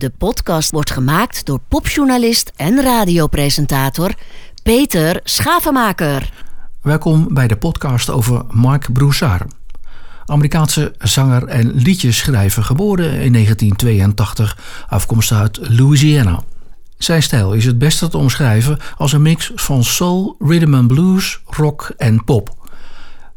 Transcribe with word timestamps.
De 0.00 0.12
podcast 0.18 0.70
wordt 0.70 0.90
gemaakt 0.90 1.46
door 1.46 1.60
popjournalist 1.68 2.52
en 2.56 2.82
radiopresentator 2.82 4.14
Peter 4.62 5.20
Schavenmaker. 5.24 6.32
Welkom 6.82 7.34
bij 7.34 7.48
de 7.48 7.56
podcast 7.56 8.10
over 8.10 8.44
Mark 8.50 8.92
Broussard. 8.92 9.52
Amerikaanse 10.24 10.94
zanger 10.98 11.46
en 11.46 11.72
liedjeschrijver, 11.72 12.64
geboren 12.64 13.04
in 13.04 13.32
1982, 13.32 14.58
afkomstig 14.88 15.38
uit 15.38 15.58
Louisiana. 15.62 16.42
Zijn 16.98 17.22
stijl 17.22 17.52
is 17.52 17.64
het 17.64 17.78
beste 17.78 18.08
te 18.08 18.18
omschrijven 18.18 18.78
als 18.96 19.12
een 19.12 19.22
mix 19.22 19.52
van 19.54 19.84
soul, 19.84 20.36
rhythm 20.38 20.74
and 20.74 20.86
blues, 20.86 21.40
rock 21.46 21.92
en 21.96 22.24
pop. 22.24 22.68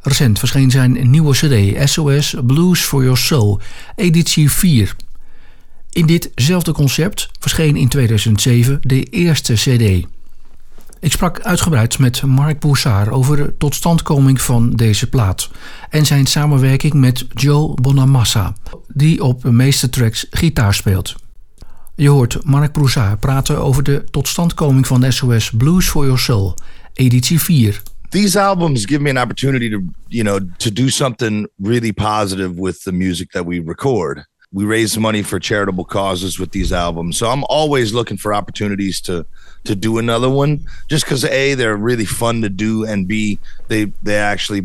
Recent 0.02 0.40
verscheen 0.40 0.72
zijn 0.72 1.10
nieuwe 1.10 1.34
CD 1.34 1.90
SOS 1.90 2.36
Blues 2.46 2.82
for 2.82 3.02
Your 3.02 3.18
Soul, 3.18 3.60
editie 3.96 4.52
4. 4.52 4.96
In 5.94 6.06
ditzelfde 6.06 6.72
concept 6.72 7.30
verscheen 7.40 7.76
in 7.76 7.88
2007 7.88 8.80
de 8.82 9.04
eerste 9.04 9.54
CD. 9.54 10.06
Ik 11.00 11.12
sprak 11.12 11.42
uitgebreid 11.42 12.00
met 12.00 12.22
Mark 12.22 12.60
Boussard 12.60 13.10
over 13.10 13.36
de 13.36 13.54
totstandkoming 13.58 14.42
van 14.42 14.72
deze 14.72 15.10
plaat 15.10 15.50
en 15.90 16.06
zijn 16.06 16.26
samenwerking 16.26 16.94
met 16.94 17.26
Joe 17.34 17.74
Bonamassa, 17.82 18.56
die 18.88 19.24
op 19.24 19.42
de 19.42 19.52
meeste 19.52 19.90
tracks 19.90 20.26
gitaar 20.30 20.74
speelt. 20.74 21.16
Je 21.96 22.10
hoort 22.10 22.44
Mark 22.44 22.72
Broussard 22.72 23.20
praten 23.20 23.58
over 23.58 23.84
de 23.84 24.04
totstandkoming 24.12 24.88
van 24.88 25.12
SOS 25.12 25.52
Blues 25.52 25.90
for 25.90 26.04
Your 26.04 26.20
Soul, 26.20 26.58
editie 26.94 27.40
4. 27.40 27.82
These 28.10 28.40
albums 28.40 28.86
give 28.86 29.02
me 29.02 29.10
an 29.10 29.18
opportunity 29.18 29.70
to, 29.70 29.82
you 30.08 30.24
know, 30.24 30.50
to 30.58 30.72
do 30.72 30.88
something 30.90 31.50
really 31.58 31.94
positive 31.94 32.62
with 32.62 32.84
the 32.84 32.92
music 32.92 33.32
that 33.32 33.46
we 33.46 33.62
record. 33.66 34.32
We 34.54 34.66
raise 34.66 34.98
money 34.98 35.24
for 35.24 35.40
charitable 35.40 35.86
causes 35.86 36.40
with 36.40 36.52
these 36.52 36.72
albums. 36.72 37.18
So 37.18 37.28
I'm 37.28 37.44
always 37.50 37.92
looking 37.94 38.18
for 38.18 38.34
opportunities 38.34 39.02
to 39.02 39.26
to 39.66 39.76
do 39.76 39.98
another 39.98 40.30
one 40.30 40.60
just 40.90 41.06
cuz 41.06 41.24
A 41.24 41.54
they're 41.56 41.78
really 41.78 42.06
fun 42.06 42.42
to 42.42 42.50
do 42.50 42.86
and 42.86 43.08
B 43.08 43.40
they 43.68 43.92
they 44.04 44.18
actually 44.18 44.62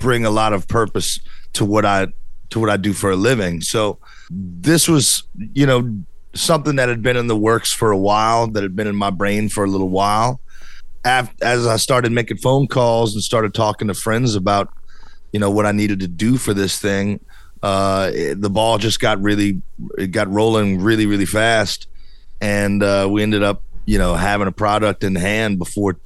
bring 0.00 0.24
a 0.24 0.30
lot 0.30 0.52
of 0.52 0.66
purpose 0.66 1.20
to 1.52 1.64
what 1.64 1.84
I 1.84 2.08
to 2.50 2.60
what 2.60 2.70
I 2.70 2.76
do 2.76 2.92
for 2.92 3.10
a 3.10 3.16
living. 3.16 3.60
So 3.62 3.98
this 4.30 4.88
was, 4.88 5.24
you 5.54 5.66
know, 5.66 6.04
something 6.34 6.76
that 6.76 6.88
had 6.88 7.02
been 7.02 7.16
in 7.16 7.26
the 7.26 7.36
works 7.36 7.72
for 7.72 7.90
a 7.90 7.98
while, 7.98 8.46
that 8.48 8.62
had 8.62 8.76
been 8.76 8.86
in 8.86 8.96
my 8.96 9.10
brain 9.10 9.48
for 9.48 9.64
a 9.64 9.66
little 9.68 9.88
while. 9.88 10.40
As 11.04 11.66
I 11.66 11.76
started 11.76 12.12
making 12.12 12.36
phone 12.36 12.68
calls 12.68 13.14
and 13.14 13.22
started 13.22 13.54
talking 13.54 13.88
to 13.88 13.94
friends 13.94 14.34
about, 14.34 14.72
you 15.32 15.40
know, 15.40 15.50
what 15.50 15.66
I 15.66 15.72
needed 15.72 15.98
to 16.00 16.08
do 16.08 16.36
for 16.36 16.54
this 16.54 16.78
thing, 16.78 17.20
uh, 17.62 18.10
the 18.36 18.50
ball 18.50 18.78
just 18.78 19.00
got 19.00 19.20
really, 19.22 19.62
it 19.96 20.08
got 20.08 20.28
rolling 20.28 20.80
really, 20.80 21.06
really 21.06 21.26
fast, 21.26 21.86
and 22.40 22.82
uh, 22.82 23.08
we 23.10 23.22
ended 23.22 23.42
up, 23.42 23.62
you 23.86 23.98
know, 23.98 24.14
having 24.14 24.48
a 24.48 24.52
product 24.52 25.04
in 25.04 25.14
hand 25.14 25.58
before, 25.58 25.98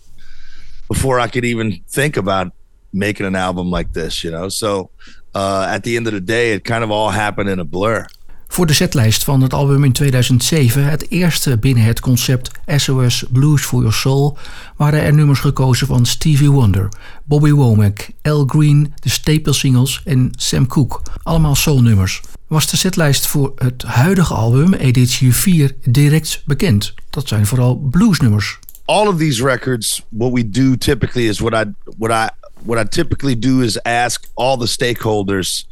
before 0.88 1.18
I 1.18 1.28
could 1.28 1.44
even 1.44 1.82
think 1.88 2.16
about 2.16 2.52
making 2.92 3.26
an 3.26 3.36
album 3.36 3.70
like 3.70 3.92
this. 3.92 4.22
You 4.22 4.30
know, 4.30 4.48
so 4.48 4.90
uh, 5.34 5.66
at 5.68 5.82
the 5.82 5.96
end 5.96 6.06
of 6.06 6.12
the 6.12 6.20
day, 6.20 6.52
it 6.52 6.64
kind 6.64 6.84
of 6.84 6.90
all 6.90 7.10
happened 7.10 7.48
in 7.48 7.58
a 7.58 7.64
blur. 7.64 8.06
Voor 8.48 8.66
de 8.66 8.72
setlijst 8.72 9.24
van 9.24 9.42
het 9.42 9.52
album 9.52 9.84
in 9.84 9.92
2007, 9.92 10.84
het 10.84 11.10
eerste 11.10 11.58
binnen 11.58 11.84
het 11.84 12.00
concept 12.00 12.50
SOS 12.66 13.24
Blues 13.30 13.62
for 13.62 13.78
Your 13.78 13.94
Soul, 13.94 14.38
waren 14.76 15.02
er 15.02 15.14
nummers 15.14 15.40
gekozen 15.40 15.86
van 15.86 16.06
Stevie 16.06 16.50
Wonder, 16.50 16.88
Bobby 17.24 17.50
Womack, 17.50 18.08
Al 18.22 18.44
Green, 18.46 18.94
de 19.00 19.08
Staple 19.08 19.52
Singles 19.52 20.00
en 20.04 20.30
Sam 20.32 20.66
Cooke. 20.66 20.98
Allemaal 21.22 21.54
soulnummers. 21.54 22.20
Was 22.46 22.70
de 22.70 22.76
setlijst 22.76 23.26
voor 23.26 23.52
het 23.56 23.82
huidige 23.82 24.34
album, 24.34 24.74
editie 24.74 25.34
4, 25.34 25.76
direct 25.84 26.42
bekend? 26.44 26.94
Dat 27.10 27.28
zijn 27.28 27.46
vooral 27.46 27.76
bluesnummers. 27.76 28.58
All 28.84 29.06
of 29.06 29.16
these 29.16 29.44
records, 29.44 30.02
what 30.08 30.32
we 30.32 30.50
do 30.50 30.76
typically 30.76 31.28
is 31.28 31.38
what 31.38 31.66
I 31.66 31.70
what 31.98 32.10
I 32.10 32.28
what 32.62 32.84
I 32.84 32.88
typically 32.88 33.38
do 33.38 33.60
is 33.60 33.82
ask 33.82 34.24
all 34.34 34.58
the 34.58 34.66
stakeholders 34.66 35.66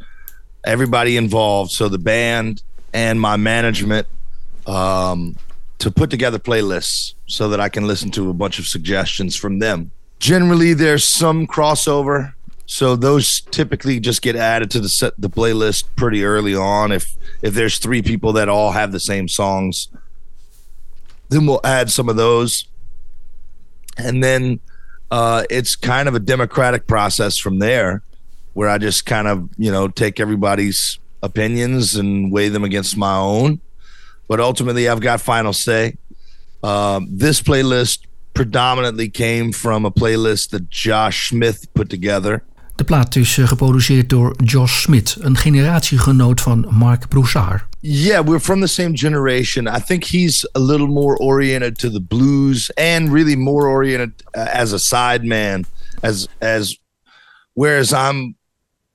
everybody 0.65 1.15
involved, 1.15 1.71
so 1.71 1.89
the 1.89 1.99
band 1.99 2.63
and 2.95 3.19
my 3.19 3.35
management, 3.35 4.07
um, 4.65 5.35
to 5.79 5.91
put 5.91 6.09
together 6.09 6.39
playlists 6.39 7.13
so 7.27 7.49
that 7.49 7.59
I 7.59 7.67
can 7.67 7.85
listen 7.85 8.09
to 8.11 8.29
a 8.29 8.33
bunch 8.33 8.57
of 8.57 8.65
suggestions 8.65 9.35
from 9.35 9.59
them. 9.59 9.91
Generally, 10.19 10.75
there's 10.75 11.03
some 11.03 11.45
crossover, 11.45 12.33
so 12.65 12.95
those 12.95 13.41
typically 13.41 13.99
just 13.99 14.21
get 14.21 14.37
added 14.37 14.71
to 14.71 14.79
the 14.79 14.87
set 14.87 15.13
the 15.17 15.29
playlist 15.29 15.83
pretty 15.97 16.23
early 16.23 16.55
on. 16.55 16.93
If 16.93 17.15
if 17.41 17.53
there's 17.53 17.77
three 17.79 18.01
people 18.01 18.31
that 18.33 18.47
all 18.47 18.71
have 18.71 18.93
the 18.93 18.99
same 18.99 19.27
songs, 19.27 19.89
then 21.27 21.45
we'll 21.45 21.59
add 21.65 21.91
some 21.91 22.07
of 22.07 22.15
those, 22.15 22.65
and 23.97 24.23
then 24.23 24.61
uh, 25.11 25.43
it's 25.49 25.75
kind 25.75 26.07
of 26.07 26.15
a 26.15 26.19
democratic 26.19 26.87
process 26.87 27.37
from 27.37 27.59
there 27.59 28.03
where 28.53 28.69
I 28.69 28.77
just 28.77 29.05
kind 29.05 29.27
of, 29.27 29.49
you 29.57 29.69
know, 29.69 29.89
take 29.89 30.21
everybody's 30.21 30.97
opinions 31.25 31.95
and 31.95 32.31
weigh 32.31 32.49
them 32.49 32.63
against 32.63 32.97
my 32.97 33.17
own. 33.17 33.59
But 34.27 34.39
ultimately, 34.39 34.87
I've 34.87 35.01
got 35.01 35.21
final 35.21 35.53
say. 35.53 35.97
Um, 36.63 37.07
this 37.11 37.41
playlist 37.41 37.99
predominantly 38.33 39.09
came 39.09 39.51
from 39.51 39.85
a 39.85 39.91
playlist 39.91 40.49
that 40.49 40.69
Josh 40.69 41.29
Smith 41.29 41.67
put 41.73 41.89
together. 41.89 42.43
De 42.75 42.83
plaat 42.83 43.15
is 43.15 43.37
uh, 43.37 43.47
geproduceerd 43.47 44.09
door 44.09 44.35
Josh 44.43 44.81
Smith, 44.81 45.17
een 45.19 45.37
generatiegenoot 45.37 46.41
van 46.41 46.67
Marc 46.69 47.07
Broussard. 47.07 47.65
Yeah, 47.79 48.25
we're 48.25 48.39
from 48.39 48.59
the 48.59 48.67
same 48.67 48.93
generation. 48.93 49.67
I 49.67 49.79
think 49.79 50.03
he's 50.03 50.49
a 50.51 50.59
little 50.59 50.87
more 50.87 51.17
oriented 51.17 51.77
to 51.79 51.89
the 51.89 52.01
blues 52.01 52.71
and 52.73 53.11
really 53.11 53.35
more 53.35 53.67
oriented 53.67 54.23
uh, 54.33 54.47
as 54.53 54.73
a 54.73 54.77
sideman, 54.77 55.65
as 56.01 56.27
as 56.39 56.79
whereas 57.53 57.91
I'm 57.91 58.35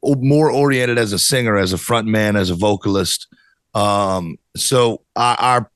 more 0.02 0.50
oriented 0.50 0.98
as 0.98 1.12
a 1.12 1.18
singer, 1.18 1.56
as 1.56 1.72
a 1.72 1.78
front 1.78 2.06
man, 2.06 2.36
as 2.36 2.50
a 2.50 2.54
vocalist. 2.54 3.26
Um, 3.74 4.38
so 4.56 5.02
our, 5.16 5.36
our 5.38 5.70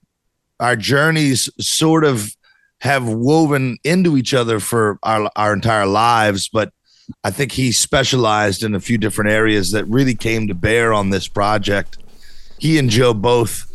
our 0.60 0.76
journeys 0.76 1.50
sort 1.60 2.04
of 2.04 2.34
have 2.80 3.08
woven 3.08 3.78
into 3.84 4.16
each 4.16 4.34
other 4.34 4.60
for 4.60 4.98
our 5.02 5.30
our 5.36 5.52
entire 5.52 5.86
lives, 5.86 6.48
but 6.48 6.72
I 7.22 7.30
think 7.30 7.52
he 7.52 7.72
specialized 7.72 8.62
in 8.62 8.74
a 8.74 8.80
few 8.80 8.98
different 8.98 9.30
areas 9.30 9.72
that 9.72 9.84
really 9.86 10.14
came 10.14 10.48
to 10.48 10.54
bear 10.54 10.92
on 10.92 11.10
this 11.10 11.28
project. 11.28 11.98
He 12.58 12.78
and 12.78 12.88
Joe 12.88 13.14
both 13.14 13.70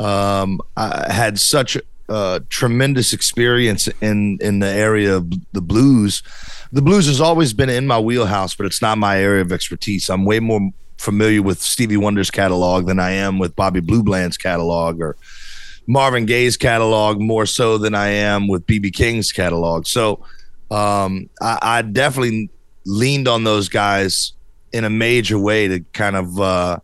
um, 0.00 0.60
uh, 0.76 1.10
had 1.10 1.38
such 1.38 1.78
a 2.08 2.42
tremendous 2.50 3.12
experience 3.12 3.88
in 4.00 4.38
in 4.40 4.58
the 4.58 4.68
area 4.68 5.16
of 5.16 5.32
the 5.52 5.62
blues 5.62 6.22
the 6.74 6.82
blues 6.82 7.06
has 7.06 7.20
always 7.20 7.52
been 7.52 7.70
in 7.70 7.86
my 7.86 8.00
wheelhouse, 8.00 8.56
but 8.56 8.66
it's 8.66 8.82
not 8.82 8.98
my 8.98 9.20
area 9.20 9.42
of 9.42 9.52
expertise. 9.52 10.10
I'm 10.10 10.24
way 10.24 10.40
more 10.40 10.72
familiar 10.98 11.40
with 11.40 11.62
Stevie 11.62 11.96
Wonder's 11.96 12.32
catalog 12.32 12.86
than 12.86 12.98
I 12.98 13.12
am 13.12 13.38
with 13.38 13.54
Bobby 13.54 13.78
Blue 13.78 14.02
Bland's 14.02 14.36
catalog 14.36 15.00
or 15.00 15.16
Marvin 15.86 16.26
Gaye's 16.26 16.56
catalog 16.56 17.20
more 17.20 17.46
so 17.46 17.78
than 17.78 17.94
I 17.94 18.08
am 18.08 18.48
with 18.48 18.66
BB 18.66 18.92
King's 18.92 19.30
catalog. 19.30 19.86
So 19.86 20.24
um, 20.72 21.30
I, 21.40 21.58
I, 21.62 21.82
definitely 21.82 22.50
leaned 22.84 23.28
on 23.28 23.44
those 23.44 23.68
guys 23.68 24.32
in 24.72 24.84
a 24.84 24.90
major 24.90 25.38
way 25.38 25.68
to 25.68 25.80
kind 25.92 26.16
of 26.16 26.40
uh, 26.40 26.78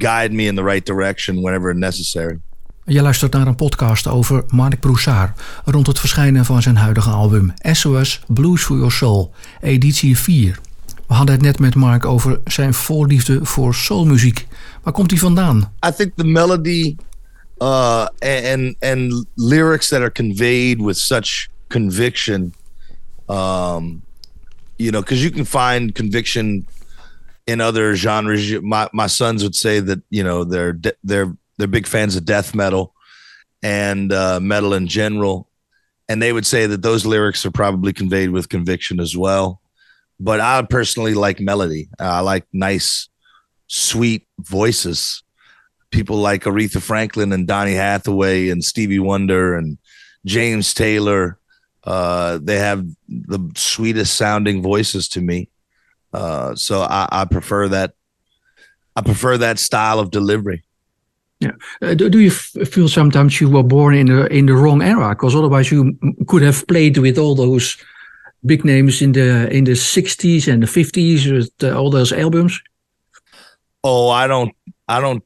guide 0.00 0.32
me 0.32 0.48
in 0.48 0.54
the 0.54 0.64
right 0.64 0.84
direction 0.84 1.42
whenever 1.42 1.74
necessary. 1.74 2.40
Je 2.86 3.02
luistert 3.02 3.32
naar 3.32 3.46
een 3.46 3.54
podcast 3.54 4.06
over 4.06 4.44
Mark 4.48 4.80
Broussard 4.80 5.40
rond 5.64 5.86
het 5.86 5.98
verschijnen 5.98 6.44
van 6.44 6.62
zijn 6.62 6.76
huidige 6.76 7.10
album 7.10 7.54
SOS 7.60 8.20
Blues 8.26 8.62
for 8.62 8.76
Your 8.76 8.92
Soul, 8.92 9.32
editie 9.60 10.18
4. 10.18 10.58
We 11.06 11.14
hadden 11.14 11.34
het 11.34 11.44
net 11.44 11.58
met 11.58 11.74
Mark 11.74 12.04
over 12.04 12.40
zijn 12.44 12.74
voorliefde 12.74 13.44
voor 13.44 13.74
soulmuziek. 13.74 14.46
Waar 14.82 14.92
komt 14.92 15.10
hij 15.10 15.20
vandaan? 15.20 15.72
I 15.86 15.90
think 15.96 16.12
the 16.16 16.24
melody 16.24 16.96
uh, 17.58 18.06
and 18.18 18.76
and 18.80 19.26
lyrics 19.34 19.88
that 19.88 20.00
are 20.00 20.12
conveyed 20.12 20.80
with 20.80 20.98
such 20.98 21.48
conviction, 21.68 22.54
um, 23.26 24.02
you 24.76 24.90
know, 24.90 25.00
because 25.00 25.22
you 25.22 25.30
can 25.30 25.46
find 25.46 25.92
conviction 25.92 26.66
in 27.44 27.60
other 27.60 27.96
genres. 27.96 28.60
My 28.60 28.88
my 28.90 29.08
sons 29.08 29.42
would 29.42 29.56
say 29.56 29.84
that 29.84 29.98
you 30.08 30.22
know 30.24 30.44
they're 30.50 30.78
they're 31.02 31.36
they're 31.56 31.68
big 31.68 31.86
fans 31.86 32.16
of 32.16 32.24
death 32.24 32.54
metal 32.54 32.94
and 33.62 34.12
uh, 34.12 34.40
metal 34.40 34.74
in 34.74 34.86
general, 34.86 35.48
and 36.08 36.20
they 36.20 36.32
would 36.32 36.46
say 36.46 36.66
that 36.66 36.82
those 36.82 37.06
lyrics 37.06 37.46
are 37.46 37.50
probably 37.50 37.92
conveyed 37.92 38.30
with 38.30 38.48
conviction 38.48 39.00
as 39.00 39.16
well. 39.16 39.60
But 40.20 40.40
I 40.40 40.62
personally 40.62 41.14
like 41.14 41.40
melody. 41.40 41.88
I 41.98 42.20
like 42.20 42.46
nice, 42.52 43.08
sweet 43.66 44.26
voices. 44.38 45.22
People 45.90 46.16
like 46.16 46.44
Aretha 46.44 46.82
Franklin 46.82 47.32
and 47.32 47.46
Donny 47.46 47.74
Hathaway 47.74 48.48
and 48.48 48.62
Stevie 48.62 48.98
Wonder 48.98 49.56
and 49.56 49.78
James 50.26 50.74
Taylor. 50.74 51.38
Uh, 51.82 52.38
they 52.42 52.58
have 52.58 52.86
the 53.08 53.50
sweetest 53.56 54.14
sounding 54.14 54.62
voices 54.62 55.08
to 55.08 55.20
me. 55.20 55.50
Uh, 56.12 56.54
so 56.54 56.82
I, 56.82 57.08
I 57.10 57.24
prefer 57.24 57.68
that. 57.68 57.94
I 58.96 59.02
prefer 59.02 59.38
that 59.38 59.58
style 59.58 59.98
of 59.98 60.10
delivery. 60.10 60.62
Yeah. 61.40 61.52
Uh, 61.82 61.94
do, 61.94 62.08
do, 62.08 62.20
you 62.20 62.30
feel 62.30 62.88
sometimes 62.88 63.40
you 63.40 63.50
were 63.50 63.62
born 63.62 63.94
in 63.94 64.06
the 64.06 64.26
in 64.32 64.46
the 64.46 64.54
wrong 64.54 64.82
era? 64.82 65.10
Because 65.10 65.34
otherwise 65.34 65.70
you 65.70 65.98
could 66.26 66.42
have 66.42 66.66
played 66.66 66.96
with 66.98 67.18
all 67.18 67.34
those 67.34 67.76
big 68.46 68.64
names 68.64 69.02
in 69.02 69.12
the 69.12 69.50
in 69.50 69.64
the 69.64 69.72
60s 69.72 70.52
and 70.52 70.62
the 70.62 70.66
50s 70.66 71.32
with 71.32 71.52
uh, 71.62 71.76
all 71.78 71.90
those 71.90 72.12
albums. 72.12 72.60
Oh, 73.82 74.08
I 74.08 74.26
don't. 74.26 74.54
I 74.88 75.00
don't. 75.00 75.22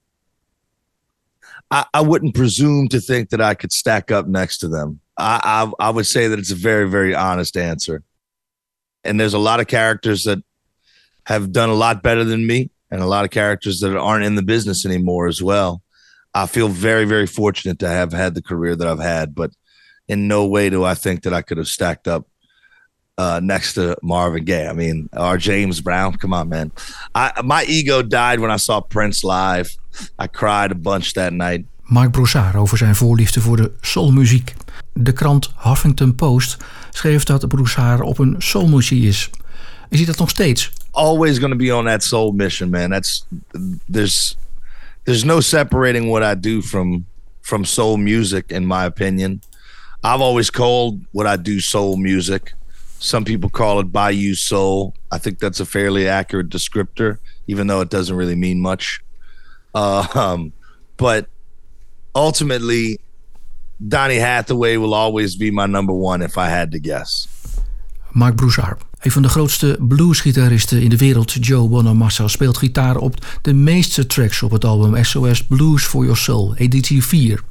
I, 1.71 1.85
I 1.93 2.01
wouldn't 2.01 2.35
presume 2.35 2.89
to 2.89 3.01
think 3.01 3.29
that 3.31 3.41
I 3.41 3.55
could 3.55 3.73
stack 3.73 4.11
up 4.11 4.27
next 4.27 4.59
to 4.59 4.69
them. 4.69 5.01
I, 5.17 5.69
I 5.79 5.89
I 5.89 5.91
would 5.91 6.07
say 6.07 6.29
that 6.29 6.39
it's 6.39 6.53
a 6.53 6.57
very 6.57 6.89
very 6.89 7.15
honest 7.15 7.57
answer. 7.57 8.03
And 9.05 9.21
there's 9.21 9.35
a 9.35 9.39
lot 9.39 9.61
of 9.61 9.67
characters 9.67 10.25
that 10.25 10.43
have 11.27 11.53
done 11.53 11.69
a 11.69 11.75
lot 11.75 12.03
better 12.03 12.25
than 12.25 12.47
me, 12.47 12.71
and 12.91 13.03
a 13.03 13.07
lot 13.07 13.25
of 13.25 13.31
characters 13.31 13.81
that 13.81 13.97
aren't 13.97 14.25
in 14.25 14.35
the 14.35 14.43
business 14.43 14.87
anymore 14.87 15.29
as 15.29 15.43
well. 15.43 15.83
I 16.43 16.47
feel 16.47 16.69
very, 16.69 17.05
very 17.05 17.27
fortunate 17.27 17.79
to 17.81 17.89
have 17.89 18.13
had 18.13 18.35
the 18.35 18.43
career 18.43 18.77
that 18.77 18.87
I've 18.87 19.01
had, 19.01 19.35
but 19.35 19.51
in 20.07 20.29
no 20.29 20.47
way 20.47 20.71
do 20.71 20.85
I 20.85 20.95
think 20.95 21.23
that 21.23 21.35
I 21.35 21.43
could 21.43 21.59
have 21.59 21.67
stacked 21.67 22.07
up 22.07 22.27
uh, 23.19 23.41
next 23.43 23.75
to 23.75 23.97
Marvin 24.03 24.45
Gaye. 24.45 24.69
I 24.69 24.73
mean, 24.73 25.09
or 25.13 25.37
James 25.37 25.81
Brown. 25.81 26.17
Come 26.17 26.33
on, 26.33 26.49
man. 26.49 26.71
I, 27.15 27.33
my 27.43 27.65
ego 27.65 28.03
died 28.03 28.39
when 28.39 28.53
I 28.53 28.57
saw 28.59 28.81
Prince 28.81 29.25
live. 29.25 29.77
I 30.19 30.29
cried 30.29 30.71
a 30.71 30.77
bunch 30.77 31.15
that 31.15 31.33
night. 31.33 31.65
Marc 31.83 32.13
Broussard 32.13 32.55
over 32.55 32.79
zijn 32.79 32.95
voorliefde 32.95 33.41
voor 33.41 33.57
de 33.57 33.73
soulmuziek. 33.81 34.55
De 34.93 35.13
krant 35.13 35.53
Huffington 35.57 36.15
Post 36.15 36.57
schreef 36.91 37.25
dat 37.25 37.49
Broussard 37.49 38.01
op 38.01 38.19
een 38.19 38.35
soulmissie 38.39 39.09
is. 39.09 39.31
Is 39.89 39.99
hij 39.99 40.07
dat 40.07 40.19
nog 40.19 40.31
steeds? 40.31 40.73
Always 40.91 41.39
going 41.39 41.53
to 41.53 41.59
be 41.59 41.75
on 41.75 41.85
that 41.85 42.03
soul 42.03 42.33
mission, 42.33 42.71
man. 42.71 42.91
That's 42.91 43.27
there's 43.93 44.37
there's 45.09 45.25
no 45.25 45.41
separating 45.41 46.11
what 46.11 46.23
I 46.23 46.35
do 46.35 46.61
from 46.61 47.07
from 47.41 47.65
soul 47.65 47.97
music 47.97 48.53
in 48.53 48.67
my 48.67 48.85
opinion. 48.85 49.41
I've 50.05 50.21
always 50.21 50.51
called 50.51 51.01
what 51.13 51.27
I 51.27 51.37
do 51.37 51.61
soul 51.61 51.97
music. 51.97 52.53
Some 52.99 53.25
people 53.25 53.49
call 53.49 53.81
it 53.81 53.91
Bayou 53.91 54.35
Soul. 54.35 54.95
I 55.11 55.17
think 55.17 55.39
that's 55.39 55.61
a 55.61 55.65
fairly 55.65 56.07
accurate 56.07 56.51
descriptor, 56.51 57.21
even 57.47 57.69
though 57.69 57.81
it 57.81 57.89
doesn't 57.89 58.15
really 58.15 58.35
mean 58.35 58.61
much. 58.61 59.01
Uh, 59.75 60.07
um, 60.15 60.53
but 60.99 61.27
ultimately, 62.15 63.01
Donny 63.89 64.17
Hathaway 64.17 64.77
will 64.77 64.93
always 64.93 65.37
be 65.37 65.51
my 65.51 65.65
number 65.65 65.95
one 65.95 66.21
if 66.21 66.37
I 66.37 66.51
had 66.51 66.71
to 66.73 66.79
guess. 66.79 67.29
Mark 68.11 68.37
Broussard. 68.37 68.83
Een 68.99 69.11
van 69.11 69.23
de 69.23 69.29
grootste 69.29 69.77
bluesgitaristen 69.81 70.83
in 70.83 70.89
de 70.89 70.97
wereld, 70.97 71.47
Joe 71.47 71.69
Bonamassa, 71.69 72.29
speelt 72.29 72.57
gitaar 72.57 72.97
op 72.97 73.27
de 73.43 73.53
meeste 73.53 74.07
tracks 74.07 74.43
op 74.43 74.51
het 74.51 74.65
album 74.65 75.05
SOS 75.05 75.45
Blues 75.45 75.85
for 75.85 76.03
Your 76.03 76.19
Soul, 76.19 76.55
editie 76.57 77.05
4. 77.05 77.43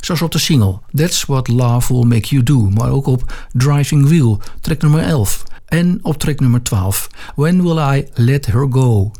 Zoals 0.00 0.22
op 0.22 0.32
de 0.32 0.38
single 0.38 0.80
That's 0.94 1.24
What 1.24 1.48
Love 1.48 1.94
Will 1.94 2.06
Make 2.06 2.28
You 2.28 2.42
Do, 2.42 2.70
maar 2.70 2.90
ook 2.90 3.06
op 3.06 3.48
Driving 3.52 4.08
Wheel, 4.08 4.40
track 4.60 4.82
nummer 4.82 5.00
11. 5.00 5.42
En 5.66 5.98
op 6.02 6.18
track 6.18 6.40
nummer 6.40 6.62
12, 6.62 7.08
When 7.34 7.62
Will 7.62 7.96
I 7.96 8.04
Let 8.14 8.46
Her 8.46 8.66
Go. 8.70 9.10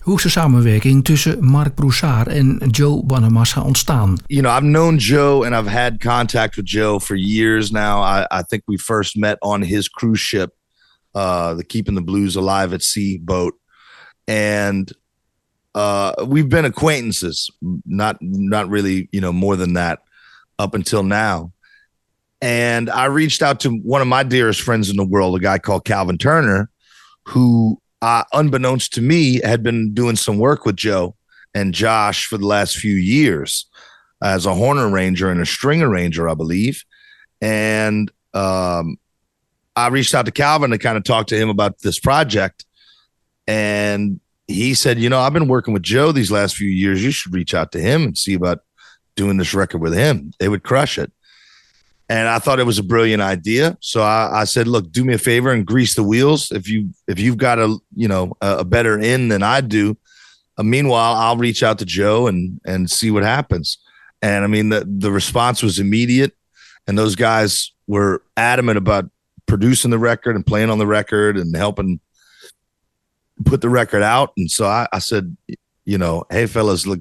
Hoe 0.00 0.16
is 0.16 0.22
de 0.22 0.28
samenwerking 0.28 1.04
tussen 1.04 1.44
Marc 1.44 1.74
Broussard 1.74 2.28
en 2.28 2.68
Joe 2.70 3.02
Bonamassa 3.04 3.60
ontstaan? 3.60 4.18
You 4.26 4.42
know, 4.42 4.56
I've 4.56 4.66
known 4.66 4.98
Joe 4.98 5.44
and 5.44 5.54
I've 5.54 5.70
had 5.70 6.00
contact 6.00 6.56
with 6.56 6.64
Joe 6.66 6.98
for 6.98 7.16
years 7.16 7.70
now. 7.70 8.00
I, 8.00 8.26
I 8.30 8.42
think 8.42 8.62
we 8.66 8.78
first 8.78 9.16
met 9.16 9.38
on 9.42 9.62
his 9.62 9.88
cruise 9.88 10.20
ship 10.20 10.50
uh, 11.14 11.54
the 11.54 11.64
Keeping 11.64 11.94
the 11.94 12.02
Blues 12.02 12.36
Alive 12.36 12.72
at 12.72 12.82
Sea 12.82 13.18
boat, 13.18 13.54
and 14.26 14.90
uh, 15.74 16.12
we've 16.26 16.48
been 16.48 16.64
acquaintances, 16.64 17.50
not 17.84 18.16
not 18.20 18.68
really, 18.68 19.08
you 19.12 19.20
know, 19.20 19.32
more 19.32 19.56
than 19.56 19.74
that 19.74 19.98
up 20.58 20.74
until 20.74 21.02
now. 21.02 21.52
And 22.40 22.88
I 22.88 23.06
reached 23.06 23.42
out 23.42 23.60
to 23.60 23.70
one 23.70 24.00
of 24.00 24.08
my 24.08 24.22
dearest 24.22 24.62
friends 24.62 24.88
in 24.88 24.96
the 24.96 25.04
world, 25.04 25.36
a 25.36 25.40
guy 25.40 25.58
called 25.58 25.84
Calvin 25.84 26.16
Turner, 26.16 26.70
who, 27.26 27.79
uh, 28.02 28.24
unbeknownst 28.32 28.94
to 28.94 29.02
me, 29.02 29.40
had 29.40 29.62
been 29.62 29.92
doing 29.94 30.16
some 30.16 30.38
work 30.38 30.64
with 30.64 30.76
Joe 30.76 31.16
and 31.54 31.74
Josh 31.74 32.26
for 32.26 32.38
the 32.38 32.46
last 32.46 32.76
few 32.76 32.94
years 32.94 33.66
as 34.22 34.46
a 34.46 34.54
horn 34.54 34.78
arranger 34.78 35.30
and 35.30 35.40
a 35.40 35.46
string 35.46 35.82
arranger, 35.82 36.28
I 36.28 36.34
believe. 36.34 36.84
And 37.40 38.10
um, 38.34 38.98
I 39.76 39.88
reached 39.88 40.14
out 40.14 40.26
to 40.26 40.32
Calvin 40.32 40.70
to 40.70 40.78
kind 40.78 40.96
of 40.96 41.04
talk 41.04 41.26
to 41.28 41.36
him 41.36 41.48
about 41.48 41.80
this 41.80 41.98
project. 41.98 42.64
And 43.46 44.20
he 44.46 44.74
said, 44.74 44.98
You 44.98 45.08
know, 45.08 45.20
I've 45.20 45.32
been 45.32 45.48
working 45.48 45.74
with 45.74 45.82
Joe 45.82 46.12
these 46.12 46.30
last 46.30 46.56
few 46.56 46.68
years. 46.68 47.02
You 47.02 47.10
should 47.10 47.34
reach 47.34 47.54
out 47.54 47.72
to 47.72 47.80
him 47.80 48.02
and 48.04 48.18
see 48.18 48.34
about 48.34 48.60
doing 49.16 49.36
this 49.36 49.54
record 49.54 49.80
with 49.80 49.94
him. 49.94 50.32
They 50.38 50.48
would 50.48 50.62
crush 50.62 50.98
it. 50.98 51.12
And 52.10 52.26
I 52.26 52.40
thought 52.40 52.58
it 52.58 52.66
was 52.66 52.80
a 52.80 52.82
brilliant 52.82 53.22
idea. 53.22 53.78
So 53.80 54.02
I, 54.02 54.40
I 54.40 54.44
said, 54.44 54.66
look, 54.66 54.90
do 54.90 55.04
me 55.04 55.14
a 55.14 55.18
favor 55.18 55.52
and 55.52 55.64
grease 55.64 55.94
the 55.94 56.02
wheels. 56.02 56.50
If 56.50 56.68
you 56.68 56.90
if 57.06 57.20
you've 57.20 57.36
got 57.36 57.60
a 57.60 57.78
you 57.94 58.08
know 58.08 58.36
a, 58.40 58.58
a 58.58 58.64
better 58.64 58.98
end 58.98 59.30
than 59.30 59.44
I 59.44 59.60
do, 59.60 59.96
uh, 60.58 60.64
meanwhile, 60.64 61.14
I'll 61.14 61.36
reach 61.36 61.62
out 61.62 61.78
to 61.78 61.84
Joe 61.84 62.26
and 62.26 62.60
and 62.66 62.90
see 62.90 63.12
what 63.12 63.22
happens. 63.22 63.78
And 64.22 64.42
I 64.42 64.48
mean 64.48 64.70
the 64.70 64.84
the 64.84 65.12
response 65.12 65.62
was 65.62 65.78
immediate, 65.78 66.32
and 66.88 66.98
those 66.98 67.14
guys 67.14 67.70
were 67.86 68.24
adamant 68.36 68.76
about 68.76 69.08
producing 69.46 69.92
the 69.92 69.98
record 69.98 70.34
and 70.34 70.44
playing 70.44 70.68
on 70.68 70.78
the 70.78 70.88
record 70.88 71.36
and 71.36 71.56
helping 71.56 72.00
put 73.44 73.60
the 73.60 73.68
record 73.68 74.02
out. 74.02 74.32
And 74.36 74.50
so 74.50 74.66
I, 74.66 74.88
I 74.92 74.98
said, 74.98 75.36
you 75.84 75.96
know, 75.96 76.24
hey 76.28 76.46
fellas, 76.46 76.88
look, 76.88 77.00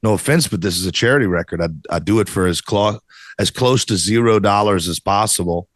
no 0.00 0.12
offense, 0.12 0.46
but 0.46 0.60
this 0.60 0.78
is 0.78 0.86
a 0.86 0.92
charity 0.92 1.26
record. 1.26 1.60
I 1.60 1.70
I 1.90 1.98
do 1.98 2.20
it 2.20 2.28
for 2.28 2.46
as 2.46 2.60
close 2.60 3.00
as 3.38 3.50
close 3.50 3.84
to 3.86 3.96
zero 3.96 4.38
dollars 4.38 4.88
as 4.88 5.00
possible, 5.00 5.68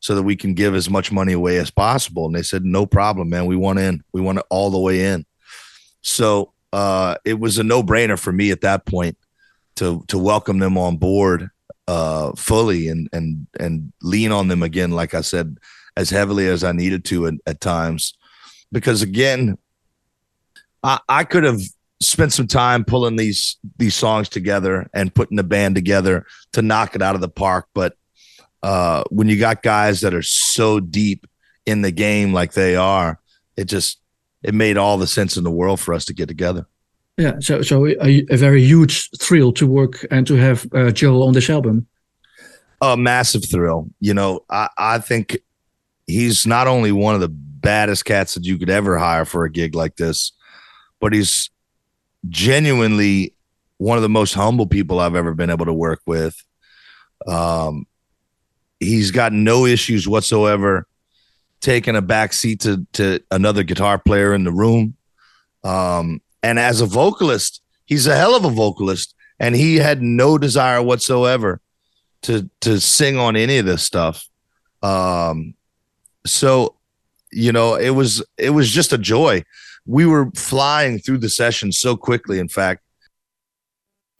so 0.00 0.14
that 0.14 0.22
we 0.22 0.36
can 0.36 0.54
give 0.54 0.74
as 0.74 0.88
much 0.88 1.12
money 1.12 1.34
away 1.34 1.58
as 1.58 1.70
possible. 1.70 2.26
And 2.26 2.34
they 2.34 2.42
said, 2.42 2.64
no 2.64 2.86
problem, 2.86 3.28
man. 3.28 3.46
We 3.46 3.56
want 3.56 3.78
in. 3.78 4.02
We 4.12 4.20
want 4.20 4.38
it 4.38 4.46
all 4.48 4.70
the 4.70 4.78
way 4.78 5.04
in. 5.04 5.26
So 6.00 6.52
uh, 6.72 7.16
it 7.24 7.38
was 7.38 7.58
a 7.58 7.64
no 7.64 7.82
brainer 7.82 8.18
for 8.18 8.32
me 8.32 8.50
at 8.50 8.62
that 8.62 8.86
point 8.86 9.18
to 9.76 10.04
to 10.08 10.18
welcome 10.18 10.58
them 10.58 10.78
on 10.78 10.96
board 10.96 11.50
uh, 11.88 12.32
fully 12.36 12.88
and 12.88 13.08
and 13.12 13.46
and 13.58 13.92
lean 14.02 14.32
on 14.32 14.48
them 14.48 14.62
again, 14.62 14.90
like 14.90 15.12
I 15.12 15.20
said, 15.20 15.58
as 15.96 16.10
heavily 16.10 16.46
as 16.46 16.64
I 16.64 16.72
needed 16.72 17.04
to 17.06 17.26
at, 17.26 17.34
at 17.46 17.60
times, 17.60 18.14
because 18.72 19.02
again, 19.02 19.58
I, 20.82 21.00
I 21.08 21.24
could 21.24 21.44
have 21.44 21.60
spent 22.00 22.32
some 22.32 22.46
time 22.46 22.84
pulling 22.84 23.16
these 23.16 23.58
these 23.78 23.94
songs 23.94 24.28
together 24.28 24.88
and 24.94 25.14
putting 25.14 25.36
the 25.36 25.44
band 25.44 25.74
together 25.74 26.26
to 26.52 26.62
knock 26.62 26.94
it 26.94 27.02
out 27.02 27.14
of 27.14 27.20
the 27.20 27.28
park, 27.28 27.66
but 27.74 27.94
uh, 28.62 29.04
when 29.10 29.28
you 29.28 29.38
got 29.38 29.62
guys 29.62 30.00
that 30.00 30.14
are 30.14 30.22
so 30.22 30.80
deep 30.80 31.26
in 31.66 31.82
the 31.82 31.90
game 31.90 32.32
like 32.32 32.52
they 32.52 32.76
are, 32.76 33.20
it 33.56 33.64
just 33.64 34.00
it 34.42 34.54
made 34.54 34.76
all 34.76 34.98
the 34.98 35.06
sense 35.06 35.36
in 35.36 35.44
the 35.44 35.50
world 35.50 35.80
for 35.80 35.94
us 35.94 36.04
to 36.06 36.14
get 36.14 36.28
together. 36.28 36.66
Yeah, 37.16 37.36
so 37.40 37.62
so 37.62 37.86
a, 37.86 38.24
a 38.30 38.36
very 38.36 38.62
huge 38.62 39.10
thrill 39.18 39.52
to 39.52 39.66
work 39.66 40.06
and 40.10 40.26
to 40.26 40.34
have 40.34 40.66
uh, 40.74 40.90
Joel 40.90 41.22
on 41.22 41.34
this 41.34 41.50
album. 41.50 41.86
A 42.80 42.96
massive 42.96 43.44
thrill. 43.44 43.90
You 44.00 44.14
know, 44.14 44.40
I, 44.48 44.68
I 44.78 44.98
think 44.98 45.38
he's 46.06 46.46
not 46.46 46.66
only 46.66 46.92
one 46.92 47.14
of 47.14 47.20
the 47.20 47.28
baddest 47.28 48.06
cats 48.06 48.34
that 48.34 48.44
you 48.44 48.56
could 48.56 48.70
ever 48.70 48.96
hire 48.96 49.26
for 49.26 49.44
a 49.44 49.50
gig 49.50 49.74
like 49.74 49.96
this, 49.96 50.32
but 50.98 51.12
he's 51.12 51.50
genuinely 52.28 53.34
one 53.78 53.96
of 53.96 54.02
the 54.02 54.08
most 54.08 54.34
humble 54.34 54.66
people 54.66 55.00
I've 55.00 55.14
ever 55.14 55.34
been 55.34 55.50
able 55.50 55.66
to 55.66 55.72
work 55.72 56.00
with. 56.06 56.36
Um, 57.26 57.86
he's 58.78 59.10
got 59.10 59.32
no 59.32 59.66
issues 59.66 60.06
whatsoever 60.06 60.86
taking 61.60 61.96
a 61.96 62.02
back 62.02 62.32
seat 62.32 62.60
to 62.60 62.86
to 62.92 63.20
another 63.30 63.62
guitar 63.62 63.98
player 63.98 64.34
in 64.34 64.44
the 64.44 64.52
room. 64.52 64.96
Um, 65.62 66.22
and 66.42 66.58
as 66.58 66.80
a 66.80 66.86
vocalist, 66.86 67.62
he's 67.84 68.06
a 68.06 68.16
hell 68.16 68.34
of 68.34 68.44
a 68.44 68.50
vocalist, 68.50 69.14
and 69.38 69.54
he 69.54 69.76
had 69.76 70.02
no 70.02 70.38
desire 70.38 70.82
whatsoever 70.82 71.60
to 72.22 72.50
to 72.60 72.80
sing 72.80 73.18
on 73.18 73.36
any 73.36 73.58
of 73.58 73.66
this 73.66 73.82
stuff. 73.82 74.28
Um, 74.82 75.54
so 76.26 76.76
you 77.32 77.52
know, 77.52 77.76
it 77.76 77.90
was 77.90 78.24
it 78.36 78.50
was 78.50 78.70
just 78.70 78.92
a 78.92 78.98
joy. 78.98 79.44
We 79.86 80.06
were 80.06 80.30
flying 80.34 81.00
through 81.00 81.20
the 81.20 81.28
session 81.28 81.72
so 81.72 81.96
quickly. 81.96 82.38
In 82.38 82.48
fact, 82.48 82.82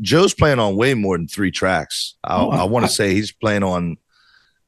Joe's 0.02 0.35
playing 0.35 0.59
on 0.59 0.76
way 0.76 0.95
more 0.95 1.17
than 1.17 1.29
three 1.29 1.50
tracks. 1.50 2.17
I, 2.25 2.37
oh, 2.40 2.50
I, 2.50 2.64
want 2.64 2.87
to 2.87 2.93
say 2.93 3.14
he's 3.14 3.33
playing 3.33 3.62
on 3.62 3.97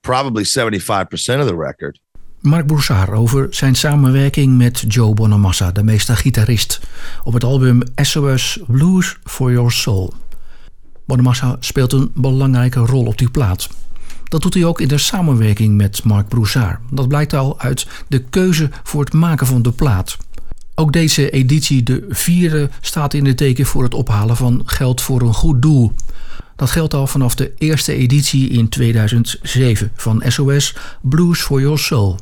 probably 0.01 0.45
seventy 0.45 0.79
five 0.79 1.09
percent 1.09 1.41
of 1.41 1.49
the 1.49 1.57
record. 1.57 1.99
Mark 2.41 2.67
Broussard 2.67 3.11
over 3.11 3.47
zijn 3.51 3.75
samenwerking 3.75 4.57
met 4.57 4.85
Joe 4.89 5.15
Bonamassa, 5.15 5.71
de 5.71 5.83
meester-gitarist, 5.83 6.81
op 7.25 7.33
het 7.33 7.45
album 7.45 7.81
SOS 7.95 8.59
Blues 8.67 9.17
for 9.25 9.53
Your 9.53 9.73
Soul. 9.73 10.15
Bonamassa 11.07 11.57
speelt 11.61 11.93
een 11.93 12.11
belangrijke 12.15 12.81
rol 12.81 13.07
op 13.07 13.19
die 13.19 13.31
plaat. 13.31 13.69
Dat 14.25 14.43
doet 14.43 14.55
hij 14.55 14.65
ook 14.65 14.81
in 14.81 14.89
de 14.89 14.99
samenwerking 14.99 15.77
met 15.77 16.05
Mark 16.05 16.29
Broussard. 16.29 16.79
Dat 16.91 17.09
blijkt 17.09 17.33
al 17.33 17.61
uit 17.61 17.87
de 18.09 18.23
keuze 18.23 18.71
voor 18.83 19.05
het 19.05 19.13
maken 19.13 19.47
van 19.47 19.63
de 19.63 19.73
plaat. 19.73 20.17
Ook 20.75 20.93
deze 20.93 21.31
editie, 21.31 21.83
de 21.83 22.07
vierde, 22.09 22.71
staat 22.81 23.15
in 23.15 23.25
de 23.25 23.35
teken 23.35 23.67
voor 23.67 23.83
het 23.83 23.95
ophalen 23.95 24.37
van 24.37 24.63
geld 24.67 25.01
voor 25.01 25.21
een 25.21 25.35
goed 25.35 25.63
doel. 25.63 25.93
Dat 26.57 26.71
geldt 26.71 26.95
al 26.95 27.07
vanaf 27.07 27.35
de 27.35 27.53
eerste 27.59 27.95
editie 27.95 28.49
in 28.49 28.69
2007 28.69 29.93
van 29.95 30.23
SOS 30.27 30.77
Blues 31.01 31.41
for 31.41 31.61
Your 31.61 31.79
Soul. 31.79 32.19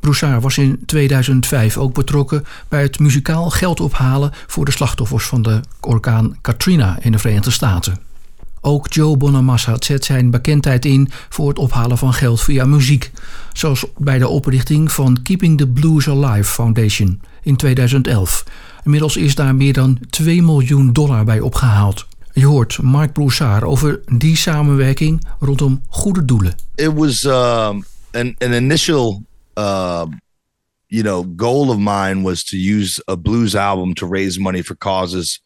Broussard 0.00 0.42
was 0.42 0.58
in 0.58 0.82
2005 0.86 1.76
ook 1.76 1.94
betrokken 1.94 2.44
bij 2.68 2.82
het 2.82 2.98
muzikaal 2.98 3.50
geld 3.50 3.80
ophalen 3.80 4.32
voor 4.46 4.64
de 4.64 4.70
slachtoffers 4.70 5.24
van 5.24 5.42
de 5.42 5.60
orkaan 5.80 6.36
Katrina 6.40 6.98
in 7.00 7.12
de 7.12 7.18
Verenigde 7.18 7.50
Staten. 7.50 8.07
Ook 8.60 8.92
Joe 8.92 9.16
Bonamassa 9.16 9.76
zet 9.78 10.04
zijn 10.04 10.30
bekendheid 10.30 10.84
in 10.84 11.08
voor 11.28 11.48
het 11.48 11.58
ophalen 11.58 11.98
van 11.98 12.12
geld 12.12 12.40
via 12.40 12.64
muziek, 12.64 13.10
zoals 13.52 13.84
bij 13.96 14.18
de 14.18 14.28
oprichting 14.28 14.92
van 14.92 15.22
Keeping 15.22 15.58
the 15.58 15.68
Blues 15.68 16.08
Alive 16.08 16.50
Foundation 16.50 17.20
in 17.42 17.56
2011. 17.56 18.44
Inmiddels 18.84 19.16
is 19.16 19.34
daar 19.34 19.54
meer 19.54 19.72
dan 19.72 19.98
2 20.10 20.42
miljoen 20.42 20.92
dollar 20.92 21.24
bij 21.24 21.40
opgehaald. 21.40 22.06
Je 22.32 22.46
hoort 22.46 22.82
Mark 22.82 23.12
Broussard 23.12 23.62
over 23.62 24.00
die 24.06 24.36
samenwerking 24.36 25.26
rondom 25.38 25.82
goede 25.88 26.24
doelen. 26.24 26.54
It 26.74 26.92
was 26.94 27.24
um, 27.24 27.84
an, 28.12 28.34
an 28.38 28.52
initial 28.52 29.22
uh, 29.54 30.02
you 30.86 31.02
know 31.02 31.26
goal 31.36 31.68
of 31.68 31.78
mine 31.78 32.22
was 32.22 32.44
to 32.44 32.56
use 32.56 33.02
a 33.06 33.16
blues 33.16 33.54
album 33.54 33.94
to 33.94 34.08
raise 34.08 34.40
money 34.40 34.62
for 34.62 34.76
causes 34.76 35.42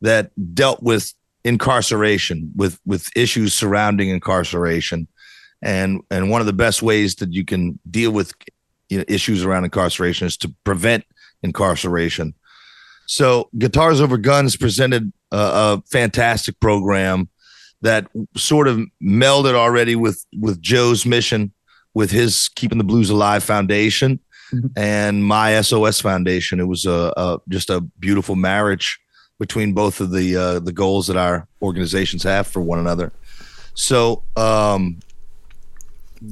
that 0.00 0.30
dealt 0.34 0.78
with 0.82 1.14
incarceration 1.44 2.52
with 2.56 2.80
with 2.84 3.08
issues 3.16 3.54
surrounding 3.54 4.08
incarceration. 4.08 5.08
And 5.62 6.02
and 6.10 6.30
one 6.30 6.40
of 6.40 6.46
the 6.46 6.52
best 6.52 6.82
ways 6.82 7.16
that 7.16 7.32
you 7.32 7.44
can 7.44 7.78
deal 7.90 8.10
with 8.10 8.32
you 8.88 8.98
know, 8.98 9.04
issues 9.08 9.44
around 9.44 9.64
incarceration 9.64 10.26
is 10.26 10.36
to 10.38 10.54
prevent 10.64 11.04
incarceration. 11.42 12.34
So 13.06 13.50
guitars 13.58 14.00
over 14.00 14.16
guns 14.16 14.56
presented 14.56 15.12
a, 15.30 15.36
a 15.36 15.82
fantastic 15.90 16.58
program 16.60 17.28
that 17.82 18.08
sort 18.36 18.66
of 18.66 18.80
melded 19.02 19.54
already 19.54 19.94
with 19.94 20.24
with 20.38 20.60
joe's 20.60 21.04
mission 21.04 21.52
with 21.92 22.10
his 22.10 22.48
keeping 22.56 22.78
the 22.78 22.84
blues 22.84 23.10
alive 23.10 23.44
foundation 23.44 24.18
mm-hmm. 24.52 24.66
and 24.76 25.24
my 25.24 25.60
sos 25.60 26.00
foundation. 26.00 26.60
It 26.60 26.66
was 26.66 26.84
a, 26.86 27.12
a 27.16 27.38
just 27.48 27.70
a 27.70 27.80
beautiful 27.80 28.36
marriage 28.36 28.98
between 29.38 29.72
both 29.72 30.00
of 30.00 30.10
the 30.10 30.36
uh, 30.36 30.58
the 30.60 30.72
goals 30.72 31.06
that 31.06 31.16
our 31.16 31.46
organizations 31.60 32.22
have 32.22 32.46
for 32.46 32.60
one 32.60 32.78
another. 32.78 33.12
So 33.74 34.22
um, 34.36 34.98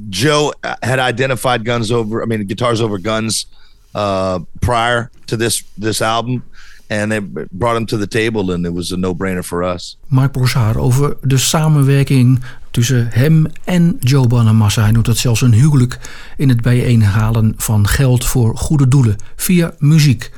Joe 0.08 0.52
had 0.82 0.98
identified 0.98 1.64
guns 1.64 1.90
over, 1.90 2.22
I 2.22 2.26
mean, 2.26 2.46
guitars 2.46 2.80
over 2.80 2.98
guns 2.98 3.46
uh, 3.94 4.38
prior 4.60 5.10
to 5.26 5.36
this 5.36 5.64
this 5.78 6.00
album. 6.00 6.42
And 6.90 7.10
they 7.10 7.20
brought 7.50 7.76
him 7.76 7.86
to 7.86 7.96
the 7.96 8.06
table 8.06 8.52
and 8.52 8.66
it 8.66 8.72
was 8.74 8.92
a 8.92 8.96
no-brainer 8.96 9.42
for 9.42 9.62
us. 9.62 9.96
Mark 10.08 10.32
Broussard 10.32 10.76
over 10.76 11.16
de 11.22 11.38
samenwerking 11.38 12.42
tussen 12.70 13.08
hem 13.10 13.46
en 13.64 13.96
Joe 14.00 14.26
Bonamassa. 14.26 14.82
Hij 14.82 14.90
noemt 14.90 15.06
het 15.06 15.18
zelfs 15.18 15.40
een 15.40 15.52
huwelijk 15.52 15.98
in 16.36 16.48
het 16.48 16.60
bijeenhalen 16.60 17.54
van 17.56 17.88
geld 17.88 18.24
voor 18.24 18.56
goede 18.56 18.88
doelen 18.88 19.16
via 19.36 19.74
muziek. 19.78 20.30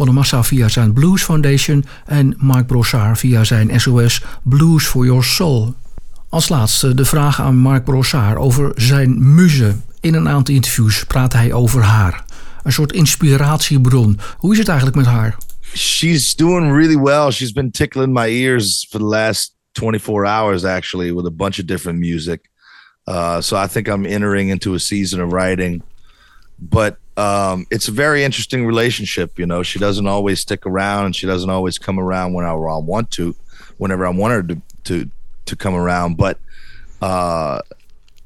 Bonamassa 0.00 0.44
via 0.44 0.68
zijn 0.68 0.92
Blues 0.92 1.22
Foundation 1.22 1.84
en 2.06 2.34
Mark 2.38 2.66
Brossard 2.66 3.18
via 3.18 3.44
zijn 3.44 3.80
SOS 3.80 4.22
Blues 4.42 4.84
for 4.84 5.04
Your 5.04 5.24
Soul. 5.24 5.74
Als 6.28 6.48
laatste 6.48 6.94
de 6.94 7.04
vraag 7.04 7.40
aan 7.40 7.56
Mark 7.56 7.84
Brossard 7.84 8.36
over 8.36 8.72
zijn 8.74 9.34
muze. 9.34 9.76
In 10.00 10.14
een 10.14 10.28
aantal 10.28 10.54
interviews 10.54 11.04
praat 11.04 11.32
hij 11.32 11.52
over 11.52 11.82
haar. 11.82 12.24
Een 12.62 12.72
soort 12.72 12.92
inspiratiebron. 12.92 14.18
Hoe 14.36 14.52
is 14.52 14.58
het 14.58 14.68
eigenlijk 14.68 14.96
met 14.96 15.06
haar? 15.06 15.36
She's 15.74 16.36
doing 16.36 16.72
really 16.72 16.98
well. 16.98 17.30
She's 17.30 17.52
been 17.52 17.70
tickling 17.70 18.12
my 18.12 18.28
ears 18.28 18.86
for 18.90 19.00
the 19.00 19.06
last 19.06 19.54
24 19.72 20.26
hours 20.26 20.64
actually 20.64 21.14
with 21.14 21.26
a 21.26 21.34
bunch 21.36 21.58
of 21.58 21.64
different 21.64 21.98
music. 21.98 22.50
Uh, 23.04 23.40
so 23.40 23.64
I 23.64 23.66
think 23.68 23.86
I'm 23.86 24.06
entering 24.06 24.50
into 24.50 24.74
a 24.74 24.78
season 24.78 25.20
of 25.22 25.32
writing. 25.32 25.82
But 26.58 26.96
um, 27.16 27.66
it's 27.70 27.88
a 27.88 27.92
very 27.92 28.24
interesting 28.24 28.66
relationship. 28.66 29.38
You 29.38 29.46
know, 29.46 29.62
she 29.62 29.78
doesn't 29.78 30.06
always 30.06 30.40
stick 30.40 30.66
around, 30.66 31.06
and 31.06 31.16
she 31.16 31.26
doesn't 31.26 31.50
always 31.50 31.78
come 31.78 31.98
around 31.98 32.32
whenever 32.34 32.68
I 32.68 32.78
want 32.78 33.10
to, 33.12 33.34
whenever 33.78 34.06
I 34.06 34.10
want 34.10 34.32
her 34.32 34.42
to 34.42 34.62
to 34.84 35.10
to 35.46 35.56
come 35.56 35.74
around. 35.74 36.16
But 36.16 36.38
uh, 37.02 37.60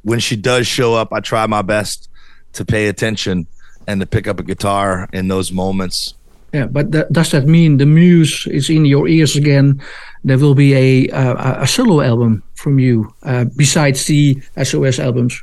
when 0.02 0.20
she 0.20 0.36
does 0.36 0.66
show 0.66 0.94
up, 0.94 1.12
I 1.12 1.20
try 1.20 1.46
my 1.46 1.62
best 1.62 2.08
to 2.54 2.64
pay 2.64 2.88
attention 2.88 3.46
and 3.86 4.00
to 4.00 4.06
pick 4.06 4.26
up 4.26 4.38
a 4.38 4.42
guitar 4.42 5.08
in 5.12 5.28
those 5.28 5.52
moments. 5.52 6.14
Yeah, 6.52 6.66
but 6.66 6.90
does 7.10 7.32
that 7.32 7.46
mean 7.46 7.78
the 7.78 7.86
muse 7.86 8.46
is 8.46 8.70
in 8.70 8.84
your 8.84 9.08
ears 9.08 9.34
again? 9.34 9.82
There 10.22 10.38
will 10.38 10.54
be 10.54 10.72
a 10.74 11.08
a, 11.08 11.62
a 11.62 11.66
solo 11.66 12.00
album 12.00 12.44
from 12.54 12.78
you 12.78 13.12
uh, 13.24 13.46
besides 13.56 14.06
the 14.06 14.40
SOS 14.62 15.00
albums. 15.00 15.42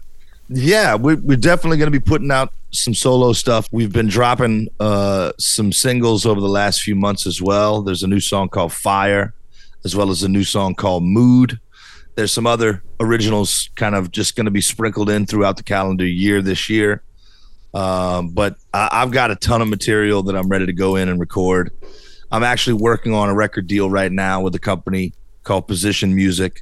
Yeah, 0.54 0.96
we're, 0.96 1.16
we're 1.16 1.38
definitely 1.38 1.78
going 1.78 1.92
to 1.92 1.98
be 1.98 2.04
putting 2.04 2.30
out 2.30 2.52
some 2.72 2.94
solo 2.94 3.32
stuff. 3.32 3.70
We've 3.72 3.92
been 3.94 4.08
dropping 4.08 4.68
uh, 4.82 5.32
some 5.40 5.72
singles 5.72 6.26
over 6.26 6.42
the 6.42 6.50
last 6.50 6.82
few 6.82 6.94
months 6.94 7.26
as 7.26 7.42
well. 7.42 7.82
There's 7.82 8.04
a 8.04 8.08
new 8.08 8.20
song 8.20 8.50
called 8.50 8.74
Fire, 8.74 9.34
as 9.86 9.96
well 9.96 10.10
as 10.10 10.24
a 10.24 10.28
new 10.28 10.44
song 10.44 10.76
called 10.76 11.04
Mood. 11.04 11.58
There's 12.16 12.34
some 12.34 12.46
other 12.46 12.84
originals 13.00 13.70
kind 13.76 13.96
of 13.96 14.12
just 14.12 14.36
going 14.36 14.44
to 14.44 14.52
be 14.52 14.60
sprinkled 14.60 15.10
in 15.10 15.26
throughout 15.26 15.56
the 15.56 15.64
calendar 15.64 16.06
year 16.06 16.42
this 16.42 16.70
year. 16.70 17.02
Um, 17.74 18.32
but 18.32 18.58
I, 18.74 18.90
I've 18.92 19.12
got 19.12 19.32
a 19.32 19.38
ton 19.38 19.62
of 19.62 19.70
material 19.70 20.22
that 20.24 20.36
I'm 20.36 20.50
ready 20.50 20.66
to 20.66 20.74
go 20.74 20.98
in 20.98 21.08
and 21.08 21.18
record. 21.18 21.72
I'm 22.30 22.44
actually 22.44 22.74
working 22.74 23.14
on 23.14 23.30
a 23.30 23.34
record 23.34 23.68
deal 23.68 23.90
right 23.90 24.12
now 24.12 24.42
with 24.42 24.54
a 24.56 24.60
company 24.60 25.14
called 25.46 25.68
Position 25.68 26.14
Music. 26.14 26.62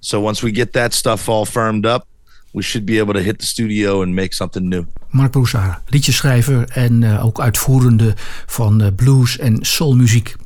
So 0.00 0.20
once 0.20 0.42
we 0.42 0.52
get 0.52 0.74
that 0.74 0.92
stuff 0.92 1.26
all 1.26 1.46
firmed 1.46 1.86
up, 1.86 2.06
we 2.52 2.62
should 2.62 2.86
be 2.86 3.00
able 3.00 3.14
to 3.14 3.20
hit 3.20 3.38
the 3.38 3.46
studio 3.46 4.02
and 4.02 4.14
make 4.14 4.34
something 4.34 4.68
new. 4.68 4.84
Mark 5.08 5.30
Broussard, 5.30 5.78
liedjeschrijver 5.86 6.68
en 6.68 7.02
uh, 7.02 7.24
ook 7.24 7.40
uitvoerende 7.40 8.14
van 8.46 8.82
uh, 8.82 8.88
blues 8.96 9.38
en 9.38 9.58
soulmuziek. 9.60 10.36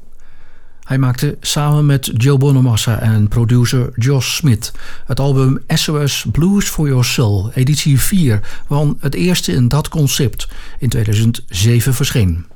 Hij 0.85 0.99
maakte 0.99 1.37
samen 1.41 1.87
met 1.87 2.11
Joe 2.17 2.39
Bonamassa 2.39 2.99
en 2.99 3.29
producer 3.29 3.93
Josh 3.95 4.35
Smith 4.35 4.73
het 5.07 5.21
album 5.21 5.63
SOS 5.69 6.27
Blues 6.33 6.69
for 6.69 6.89
Your 6.89 7.05
Soul, 7.05 7.51
editie 7.55 8.01
4, 8.01 8.41
van 8.69 8.97
het 9.01 9.15
eerste 9.15 9.53
in 9.53 9.69
dat 9.69 9.89
concept 9.89 10.49
in 10.79 10.89
2007 10.89 11.95
verscheen. 11.95 12.47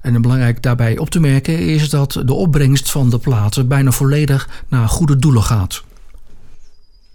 En 0.00 0.22
belangrijk 0.22 0.62
daarbij 0.62 0.98
op 0.98 1.10
te 1.10 1.20
merken 1.20 1.58
is 1.58 1.90
dat 1.90 2.22
de 2.24 2.32
opbrengst 2.32 2.90
van 2.90 3.10
de 3.10 3.18
platen 3.18 3.68
bijna 3.68 3.90
volledig 3.90 4.48
naar 4.68 4.88
goede 4.88 5.16
doelen 5.16 5.42
gaat. 5.42 5.84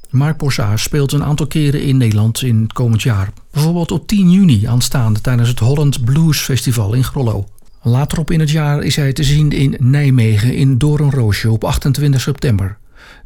Mark 0.10 0.38
Bossard 0.38 0.80
speelt 0.80 1.12
een 1.12 1.24
aantal 1.24 1.48
keren 1.48 1.82
in 1.82 1.98
Nederland 1.98 2.42
in 2.42 2.62
het 2.62 2.74
komend 2.74 3.02
jaar. 3.02 3.30
Bijvoorbeeld 3.52 3.92
op 3.92 4.08
10 4.08 4.32
juni 4.32 4.66
aanstaande 4.66 5.22
tijdens 5.22 5.50
het 5.50 5.60
Holland 5.60 6.06
Blues 6.06 6.40
Festival 6.40 6.94
in 6.94 7.04
Grollo. 7.04 7.48
Later 7.82 8.32
in 8.32 8.40
het 8.40 8.50
jaar 8.50 8.84
is 8.84 8.96
hij 8.96 9.14
te 9.14 9.24
zien 9.24 9.52
in 9.52 9.76
Nijmegen 9.80 10.56
in 10.56 10.78
Doornroosje 10.78 11.52
op 11.52 11.64
28 11.64 12.22
september. 12.22 12.78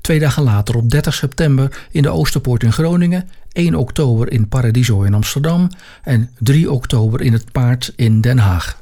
Twee 0.02 0.20
dagen 0.20 0.44
later 0.44 0.76
op 0.76 0.90
30 0.90 1.14
september 1.14 1.88
in 1.92 2.02
de 2.02 2.10
Oosterpoort 2.10 2.64
in 2.64 2.74
Groningen, 2.74 3.30
1 3.52 3.76
oktober 3.76 4.32
in 4.32 4.48
Paradiso 4.48 5.02
in 5.02 5.14
Amsterdam 5.14 5.70
en 6.04 6.30
3 6.40 6.72
oktober 6.72 7.22
in 7.22 7.34
het 7.34 7.52
Paard 7.52 7.94
in 7.96 8.22
Den 8.22 8.38
Haag. 8.38 8.82